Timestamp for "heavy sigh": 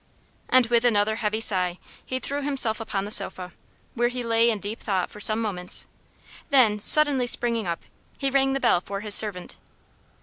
1.17-1.77